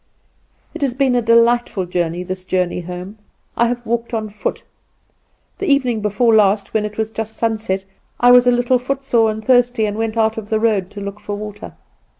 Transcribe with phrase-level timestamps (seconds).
[0.73, 3.19] "It has been a delightful journey, this journey home.
[3.55, 4.63] I have walked on foot.
[5.59, 7.85] The evening before last, when it was just sunset,
[8.19, 11.19] I was a little footsore and thirsty, and went out of the road to look
[11.19, 11.73] for water.